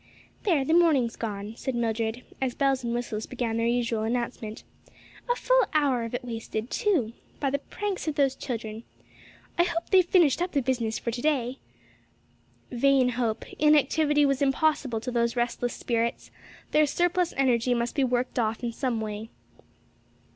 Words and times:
"There, 0.45 0.65
the 0.65 0.73
morning's 0.73 1.15
gone," 1.15 1.53
said 1.55 1.75
Mildred, 1.75 2.23
as 2.41 2.55
bells 2.55 2.83
and 2.83 2.91
whistles 2.91 3.27
began 3.27 3.57
their 3.57 3.67
usual 3.67 4.01
announcement; 4.01 4.63
"a 5.31 5.35
full 5.35 5.63
hour 5.75 6.01
of 6.05 6.15
it 6.15 6.25
wasted, 6.25 6.71
too, 6.71 7.13
by 7.39 7.51
the 7.51 7.59
pranks 7.59 8.07
of 8.07 8.15
those 8.15 8.33
children. 8.35 8.83
I 9.59 9.63
hope 9.63 9.91
they've 9.91 10.03
finished 10.03 10.41
up 10.41 10.53
the 10.53 10.61
business 10.63 10.97
for 10.97 11.11
to 11.11 11.21
day!" 11.21 11.59
Vain 12.71 13.09
hope! 13.09 13.45
inactivity 13.59 14.25
was 14.25 14.41
impossible 14.41 15.01
to 15.01 15.11
those 15.11 15.35
restless 15.35 15.75
spirits: 15.75 16.31
their 16.71 16.87
surplus 16.87 17.31
energy 17.37 17.75
must 17.75 17.93
be 17.93 18.03
worked 18.03 18.39
off 18.39 18.63
in 18.63 18.71
some 18.71 19.01
way. 19.01 19.29